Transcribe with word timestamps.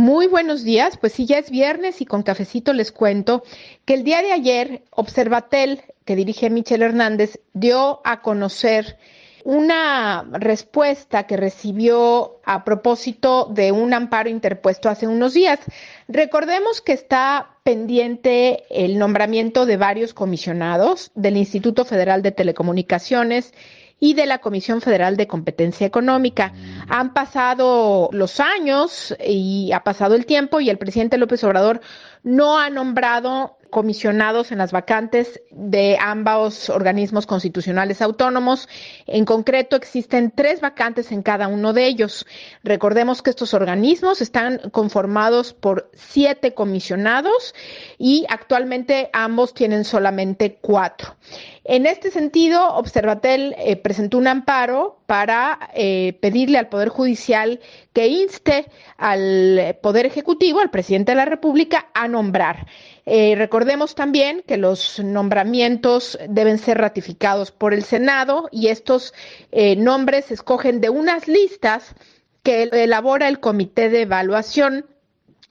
Muy 0.00 0.28
buenos 0.28 0.64
días, 0.64 0.96
pues 0.96 1.12
sí, 1.12 1.26
ya 1.26 1.36
es 1.36 1.50
viernes 1.50 2.00
y 2.00 2.06
con 2.06 2.22
cafecito 2.22 2.72
les 2.72 2.90
cuento 2.90 3.42
que 3.84 3.92
el 3.92 4.02
día 4.02 4.22
de 4.22 4.32
ayer 4.32 4.82
Observatel, 4.92 5.82
que 6.06 6.16
dirige 6.16 6.48
Michelle 6.48 6.86
Hernández, 6.86 7.38
dio 7.52 8.00
a 8.02 8.22
conocer 8.22 8.96
una 9.44 10.26
respuesta 10.32 11.24
que 11.26 11.36
recibió 11.36 12.40
a 12.46 12.64
propósito 12.64 13.50
de 13.52 13.72
un 13.72 13.92
amparo 13.92 14.30
interpuesto 14.30 14.88
hace 14.88 15.06
unos 15.06 15.34
días. 15.34 15.58
Recordemos 16.08 16.80
que 16.80 16.94
está 16.94 17.58
pendiente 17.62 18.64
el 18.70 18.98
nombramiento 18.98 19.66
de 19.66 19.76
varios 19.76 20.14
comisionados 20.14 21.10
del 21.14 21.36
Instituto 21.36 21.84
Federal 21.84 22.22
de 22.22 22.32
Telecomunicaciones 22.32 23.52
y 24.00 24.14
de 24.14 24.26
la 24.26 24.38
Comisión 24.38 24.80
Federal 24.80 25.16
de 25.16 25.28
Competencia 25.28 25.86
Económica. 25.86 26.52
Han 26.88 27.12
pasado 27.12 28.08
los 28.12 28.40
años 28.40 29.14
y 29.24 29.70
ha 29.72 29.84
pasado 29.84 30.16
el 30.16 30.26
tiempo 30.26 30.60
y 30.60 30.70
el 30.70 30.78
presidente 30.78 31.18
López 31.18 31.44
Obrador 31.44 31.80
no 32.22 32.58
ha 32.58 32.70
nombrado 32.70 33.58
comisionados 33.70 34.52
en 34.52 34.58
las 34.58 34.72
vacantes 34.72 35.40
de 35.50 35.96
ambos 36.00 36.68
organismos 36.68 37.26
constitucionales 37.26 38.02
autónomos. 38.02 38.68
En 39.06 39.24
concreto, 39.24 39.76
existen 39.76 40.32
tres 40.34 40.60
vacantes 40.60 41.12
en 41.12 41.22
cada 41.22 41.48
uno 41.48 41.72
de 41.72 41.86
ellos. 41.86 42.26
Recordemos 42.62 43.22
que 43.22 43.30
estos 43.30 43.54
organismos 43.54 44.20
están 44.20 44.70
conformados 44.70 45.54
por 45.54 45.90
siete 45.94 46.54
comisionados 46.54 47.54
y 47.98 48.26
actualmente 48.28 49.10
ambos 49.12 49.54
tienen 49.54 49.84
solamente 49.84 50.58
cuatro. 50.60 51.16
En 51.64 51.86
este 51.86 52.10
sentido, 52.10 52.74
Observatel 52.74 53.54
eh, 53.58 53.76
presentó 53.76 54.18
un 54.18 54.26
amparo 54.26 54.98
para 55.06 55.70
eh, 55.74 56.18
pedirle 56.20 56.58
al 56.58 56.68
Poder 56.68 56.88
Judicial 56.88 57.60
que 57.92 58.08
inste 58.08 58.66
al 58.96 59.76
Poder 59.82 60.06
Ejecutivo, 60.06 60.60
al 60.60 60.70
presidente 60.70 61.12
de 61.12 61.16
la 61.16 61.24
República, 61.24 61.88
a 61.94 62.08
nombrar. 62.08 62.66
Eh, 63.06 63.34
recordemos 63.36 63.94
también 63.94 64.42
que 64.46 64.56
los 64.56 64.98
nombramientos 65.00 66.18
deben 66.28 66.58
ser 66.58 66.78
ratificados 66.78 67.50
por 67.50 67.74
el 67.74 67.82
Senado 67.82 68.48
y 68.52 68.68
estos 68.68 69.14
eh, 69.52 69.76
nombres 69.76 70.26
se 70.26 70.34
escogen 70.34 70.80
de 70.80 70.90
unas 70.90 71.28
listas 71.28 71.94
que 72.42 72.64
elabora 72.64 73.28
el 73.28 73.40
Comité 73.40 73.90
de 73.90 74.02
Evaluación 74.02 74.86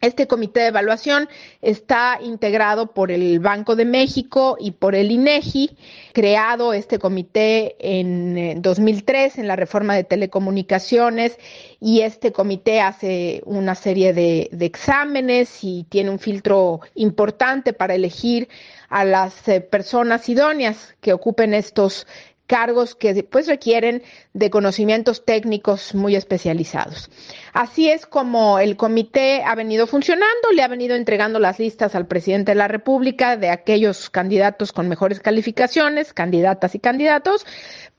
este 0.01 0.27
comité 0.27 0.61
de 0.61 0.67
evaluación 0.67 1.27
está 1.61 2.19
integrado 2.21 2.93
por 2.93 3.11
el 3.11 3.39
Banco 3.39 3.75
de 3.75 3.85
México 3.85 4.55
y 4.59 4.71
por 4.71 4.95
el 4.95 5.11
INEGI, 5.11 5.71
creado 6.13 6.73
este 6.73 6.99
comité 6.99 7.75
en 7.79 8.61
2003 8.61 9.39
en 9.39 9.47
la 9.47 9.55
reforma 9.55 9.95
de 9.95 10.05
telecomunicaciones 10.05 11.37
y 11.81 12.01
este 12.01 12.31
comité 12.31 12.81
hace 12.81 13.41
una 13.45 13.75
serie 13.75 14.13
de, 14.13 14.49
de 14.51 14.65
exámenes 14.65 15.63
y 15.63 15.85
tiene 15.89 16.09
un 16.09 16.19
filtro 16.19 16.79
importante 16.95 17.73
para 17.73 17.95
elegir 17.95 18.47
a 18.89 19.05
las 19.05 19.47
eh, 19.47 19.61
personas 19.61 20.27
idóneas 20.29 20.95
que 21.01 21.13
ocupen 21.13 21.53
estos 21.53 22.07
cargos 22.49 22.95
que 22.95 23.23
pues 23.23 23.47
requieren 23.47 24.01
de 24.33 24.49
conocimientos 24.49 25.23
técnicos 25.23 25.93
muy 25.93 26.15
especializados. 26.15 27.11
Así 27.53 27.89
es 27.89 28.07
como 28.07 28.57
el 28.57 28.75
comité 28.75 29.43
ha 29.43 29.53
venido 29.53 29.85
funcionando, 29.85 30.51
le 30.53 30.63
ha 30.63 30.67
venido 30.67 30.95
entregando 30.95 31.37
las 31.37 31.59
listas 31.59 31.93
al 31.93 32.07
presidente 32.07 32.51
de 32.51 32.55
la 32.55 32.67
República 32.67 33.37
de 33.37 33.51
aquellos 33.51 34.09
candidatos 34.09 34.73
con 34.73 34.89
mejores 34.89 35.19
calificaciones, 35.19 36.11
candidatas 36.11 36.73
y 36.73 36.79
candidatos, 36.79 37.45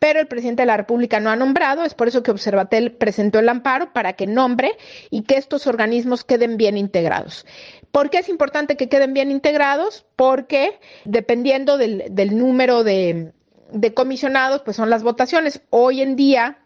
pero 0.00 0.18
el 0.18 0.26
presidente 0.26 0.62
de 0.62 0.66
la 0.66 0.76
República 0.76 1.20
no 1.20 1.30
ha 1.30 1.36
nombrado, 1.36 1.84
es 1.84 1.94
por 1.94 2.08
eso 2.08 2.24
que 2.24 2.32
Observatel 2.32 2.90
presentó 2.92 3.38
el 3.38 3.48
amparo 3.48 3.92
para 3.92 4.14
que 4.14 4.26
nombre 4.26 4.72
y 5.10 5.22
que 5.22 5.36
estos 5.36 5.68
organismos 5.68 6.24
queden 6.24 6.56
bien 6.56 6.76
integrados. 6.76 7.46
¿Por 7.92 8.10
qué 8.10 8.18
es 8.18 8.28
importante 8.28 8.76
que 8.76 8.88
queden 8.88 9.14
bien 9.14 9.30
integrados? 9.30 10.06
Porque 10.16 10.80
dependiendo 11.04 11.78
del, 11.78 12.04
del 12.10 12.36
número 12.36 12.82
de 12.82 13.32
de 13.72 13.94
comisionados, 13.94 14.62
pues 14.62 14.76
son 14.76 14.90
las 14.90 15.02
votaciones. 15.02 15.60
Hoy 15.70 16.02
en 16.02 16.16
día, 16.16 16.58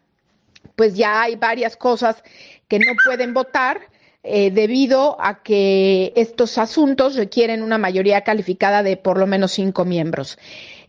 pues 0.76 0.94
ya 0.94 1.22
hay 1.22 1.36
varias 1.36 1.76
cosas 1.76 2.22
que 2.68 2.78
no 2.78 2.92
pueden 3.04 3.34
votar 3.34 3.80
eh, 4.22 4.50
debido 4.50 5.16
a 5.20 5.42
que 5.42 6.12
estos 6.16 6.56
asuntos 6.56 7.14
requieren 7.14 7.62
una 7.62 7.76
mayoría 7.76 8.22
calificada 8.22 8.82
de 8.82 8.96
por 8.96 9.18
lo 9.18 9.26
menos 9.26 9.52
cinco 9.52 9.84
miembros. 9.84 10.38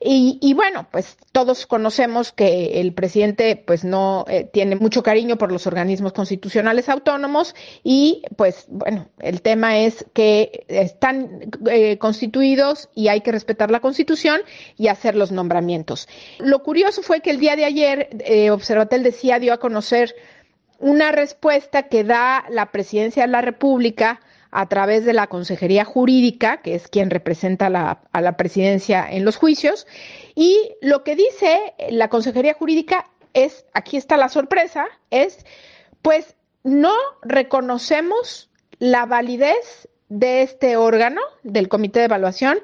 Y, 0.08 0.54
bueno, 0.54 0.88
pues 0.92 1.18
todos 1.32 1.66
conocemos 1.66 2.32
que 2.32 2.80
el 2.80 2.94
presidente 2.94 3.56
pues 3.56 3.84
no 3.84 4.26
eh, 4.28 4.44
tiene 4.44 4.76
mucho 4.76 5.02
cariño 5.02 5.40
por 5.40 5.52
los 5.52 5.66
organismos 5.66 6.14
constitucionales 6.14 6.90
autónomos 6.90 7.56
y 7.84 8.22
pues 8.36 8.66
bueno, 8.70 9.08
el 9.18 9.42
tema 9.42 9.80
es 9.80 10.06
que 10.14 10.64
están 10.68 11.50
eh, 11.72 11.98
constituidos 11.98 12.90
y 12.94 13.08
hay 13.08 13.22
que 13.22 13.32
respetar 13.32 13.72
la 13.72 13.80
constitución 13.80 14.42
y 14.78 14.90
hacer 14.90 15.16
los 15.16 15.32
nombramientos. 15.32 16.08
Lo 16.38 16.62
curioso 16.62 17.02
fue 17.02 17.22
que 17.22 17.32
el 17.32 17.40
día 17.40 17.56
de 17.56 17.66
ayer 17.66 18.10
eh, 18.26 18.52
Observatel 18.52 19.02
decía, 19.02 19.40
dio 19.40 19.54
a 19.54 19.58
conocer 19.58 20.14
una 20.78 21.12
respuesta 21.14 21.84
que 21.90 22.04
da 22.04 22.46
la 22.52 22.72
presidencia 22.72 23.24
de 23.24 23.32
la 23.32 23.42
República 23.42 24.22
a 24.56 24.68
través 24.68 25.04
de 25.04 25.14
la 25.14 25.28
Consejería 25.28 25.84
Jurídica, 25.84 26.62
que 26.62 26.76
es 26.76 26.88
quien 26.88 27.10
representa 27.10 27.68
a 27.68 28.22
la 28.22 28.38
presidencia 28.38 29.06
en 29.10 29.26
los 29.26 29.36
juicios. 29.36 29.86
Y 30.34 30.72
lo 30.82 31.04
que 31.04 31.16
dice 31.16 31.74
la 31.90 32.08
Consejería 32.08 32.54
Jurídica 32.54 33.06
es, 33.34 33.66
aquí 33.74 33.98
está 33.98 34.16
la 34.16 34.30
sorpresa, 34.30 34.88
es, 35.12 35.46
pues 36.02 36.36
no 36.64 36.94
reconocemos 37.22 38.50
la 38.80 39.06
validez 39.06 39.90
de 40.10 40.42
este 40.42 40.78
órgano, 40.78 41.22
del 41.44 41.68
Comité 41.68 42.00
de 42.00 42.06
Evaluación, 42.06 42.58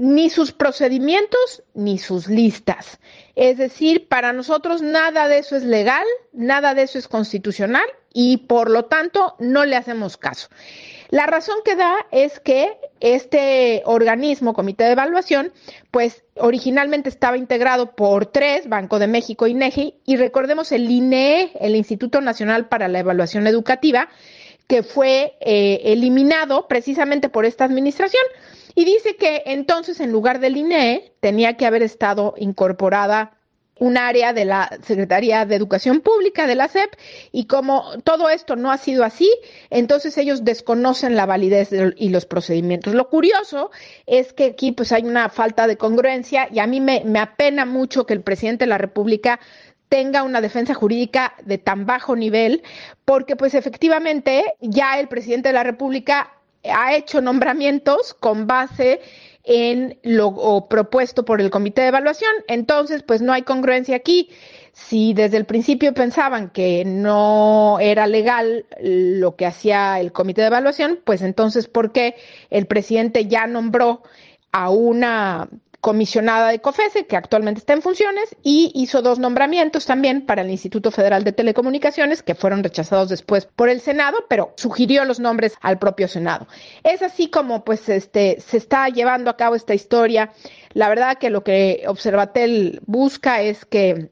ni 0.00 0.30
sus 0.30 0.52
procedimientos 0.52 1.62
ni 1.74 1.98
sus 1.98 2.26
listas. 2.26 2.98
Es 3.36 3.58
decir, 3.58 4.08
para 4.08 4.32
nosotros 4.32 4.80
nada 4.80 5.28
de 5.28 5.36
eso 5.36 5.56
es 5.56 5.62
legal, 5.62 6.06
nada 6.32 6.72
de 6.72 6.84
eso 6.84 6.98
es 6.98 7.06
constitucional 7.06 7.84
y 8.10 8.38
por 8.38 8.70
lo 8.70 8.86
tanto 8.86 9.36
no 9.40 9.66
le 9.66 9.76
hacemos 9.76 10.16
caso. 10.16 10.48
La 11.10 11.26
razón 11.26 11.56
que 11.66 11.76
da 11.76 12.06
es 12.12 12.40
que 12.40 12.78
este 13.00 13.82
organismo, 13.84 14.54
Comité 14.54 14.84
de 14.84 14.92
Evaluación, 14.92 15.52
pues 15.90 16.24
originalmente 16.36 17.10
estaba 17.10 17.36
integrado 17.36 17.94
por 17.94 18.24
tres, 18.24 18.70
Banco 18.70 18.98
de 18.98 19.06
México, 19.06 19.48
INEGI, 19.48 19.96
y 20.06 20.16
recordemos 20.16 20.72
el 20.72 20.90
INEE, 20.90 21.52
el 21.60 21.76
Instituto 21.76 22.22
Nacional 22.22 22.68
para 22.68 22.88
la 22.88 23.00
Evaluación 23.00 23.46
Educativa, 23.46 24.08
que 24.70 24.84
fue 24.84 25.36
eh, 25.40 25.80
eliminado 25.86 26.68
precisamente 26.68 27.28
por 27.28 27.44
esta 27.44 27.64
administración. 27.64 28.22
Y 28.76 28.84
dice 28.84 29.16
que 29.16 29.42
entonces, 29.46 29.98
en 29.98 30.12
lugar 30.12 30.38
del 30.38 30.56
INEE, 30.56 31.12
tenía 31.18 31.56
que 31.56 31.66
haber 31.66 31.82
estado 31.82 32.34
incorporada 32.36 33.36
un 33.80 33.96
área 33.96 34.32
de 34.32 34.44
la 34.44 34.78
Secretaría 34.84 35.44
de 35.44 35.56
Educación 35.56 36.02
Pública, 36.02 36.46
de 36.46 36.54
la 36.54 36.68
SEP, 36.68 36.92
y 37.32 37.46
como 37.46 37.98
todo 38.04 38.28
esto 38.28 38.54
no 38.54 38.70
ha 38.70 38.76
sido 38.76 39.02
así, 39.04 39.28
entonces 39.70 40.16
ellos 40.18 40.44
desconocen 40.44 41.16
la 41.16 41.26
validez 41.26 41.70
y 41.96 42.10
los 42.10 42.26
procedimientos. 42.26 42.94
Lo 42.94 43.08
curioso 43.08 43.70
es 44.06 44.34
que 44.34 44.44
aquí 44.44 44.70
pues 44.70 44.92
hay 44.92 45.02
una 45.02 45.30
falta 45.30 45.66
de 45.66 45.78
congruencia 45.78 46.46
y 46.52 46.60
a 46.60 46.66
mí 46.66 46.80
me, 46.80 47.02
me 47.06 47.18
apena 47.18 47.64
mucho 47.64 48.04
que 48.04 48.12
el 48.12 48.20
presidente 48.20 48.66
de 48.66 48.68
la 48.68 48.78
República 48.78 49.40
tenga 49.90 50.22
una 50.22 50.40
defensa 50.40 50.72
jurídica 50.72 51.34
de 51.44 51.58
tan 51.58 51.84
bajo 51.84 52.16
nivel, 52.16 52.62
porque 53.04 53.36
pues 53.36 53.54
efectivamente 53.54 54.54
ya 54.60 54.98
el 54.98 55.08
presidente 55.08 55.50
de 55.50 55.52
la 55.52 55.64
República 55.64 56.32
ha 56.64 56.94
hecho 56.94 57.20
nombramientos 57.20 58.14
con 58.14 58.46
base 58.46 59.00
en 59.42 59.98
lo 60.02 60.68
propuesto 60.68 61.24
por 61.24 61.40
el 61.40 61.50
comité 61.50 61.82
de 61.82 61.88
evaluación. 61.88 62.30
Entonces, 62.46 63.02
pues 63.02 63.20
no 63.20 63.32
hay 63.32 63.42
congruencia 63.42 63.96
aquí. 63.96 64.30
Si 64.72 65.12
desde 65.12 65.38
el 65.38 65.44
principio 65.44 65.92
pensaban 65.92 66.50
que 66.50 66.84
no 66.84 67.78
era 67.80 68.06
legal 68.06 68.66
lo 68.80 69.34
que 69.34 69.46
hacía 69.46 69.98
el 69.98 70.12
comité 70.12 70.42
de 70.42 70.46
evaluación, 70.46 71.00
pues 71.04 71.22
entonces, 71.22 71.66
¿por 71.66 71.90
qué 71.90 72.14
el 72.50 72.66
presidente 72.66 73.26
ya 73.26 73.48
nombró 73.48 74.02
a 74.52 74.70
una 74.70 75.48
comisionada 75.80 76.50
de 76.50 76.60
COFESE, 76.60 77.06
que 77.06 77.16
actualmente 77.16 77.60
está 77.60 77.72
en 77.72 77.82
funciones, 77.82 78.36
y 78.42 78.70
hizo 78.74 79.02
dos 79.02 79.18
nombramientos 79.18 79.86
también 79.86 80.26
para 80.26 80.42
el 80.42 80.50
Instituto 80.50 80.90
Federal 80.90 81.24
de 81.24 81.32
Telecomunicaciones, 81.32 82.22
que 82.22 82.34
fueron 82.34 82.62
rechazados 82.62 83.08
después 83.08 83.46
por 83.46 83.68
el 83.68 83.80
Senado, 83.80 84.18
pero 84.28 84.52
sugirió 84.56 85.04
los 85.04 85.20
nombres 85.20 85.54
al 85.60 85.78
propio 85.78 86.08
Senado. 86.08 86.46
Es 86.84 87.02
así 87.02 87.28
como 87.28 87.64
pues 87.64 87.88
este 87.88 88.40
se 88.40 88.56
está 88.56 88.88
llevando 88.88 89.30
a 89.30 89.36
cabo 89.36 89.54
esta 89.54 89.74
historia. 89.74 90.32
La 90.72 90.88
verdad 90.88 91.18
que 91.18 91.30
lo 91.30 91.42
que 91.42 91.84
Observatel 91.86 92.80
busca 92.86 93.40
es 93.42 93.64
que 93.64 94.10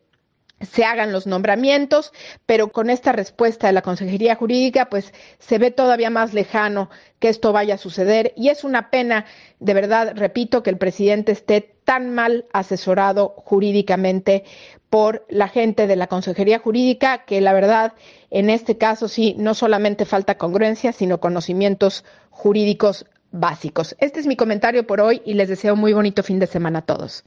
se 0.60 0.84
hagan 0.84 1.12
los 1.12 1.26
nombramientos, 1.26 2.12
pero 2.46 2.68
con 2.68 2.90
esta 2.90 3.12
respuesta 3.12 3.66
de 3.66 3.72
la 3.72 3.82
Consejería 3.82 4.34
Jurídica, 4.34 4.86
pues 4.86 5.12
se 5.38 5.58
ve 5.58 5.70
todavía 5.70 6.10
más 6.10 6.34
lejano 6.34 6.90
que 7.18 7.28
esto 7.28 7.52
vaya 7.52 7.74
a 7.74 7.78
suceder 7.78 8.32
y 8.36 8.48
es 8.48 8.64
una 8.64 8.90
pena, 8.90 9.24
de 9.60 9.74
verdad, 9.74 10.12
repito, 10.16 10.62
que 10.62 10.70
el 10.70 10.78
presidente 10.78 11.32
esté 11.32 11.60
tan 11.84 12.14
mal 12.14 12.46
asesorado 12.52 13.34
jurídicamente 13.36 14.44
por 14.90 15.26
la 15.28 15.48
gente 15.48 15.86
de 15.86 15.96
la 15.96 16.06
Consejería 16.06 16.58
Jurídica, 16.58 17.24
que 17.24 17.40
la 17.40 17.52
verdad, 17.52 17.92
en 18.30 18.50
este 18.50 18.78
caso 18.78 19.08
sí, 19.08 19.34
no 19.38 19.54
solamente 19.54 20.04
falta 20.06 20.38
congruencia, 20.38 20.92
sino 20.92 21.20
conocimientos 21.20 22.04
jurídicos 22.30 23.06
básicos. 23.30 23.94
Este 24.00 24.20
es 24.20 24.26
mi 24.26 24.36
comentario 24.36 24.86
por 24.86 25.00
hoy 25.00 25.22
y 25.24 25.34
les 25.34 25.48
deseo 25.48 25.76
muy 25.76 25.92
bonito 25.92 26.22
fin 26.22 26.38
de 26.38 26.46
semana 26.46 26.80
a 26.80 26.82
todos. 26.82 27.24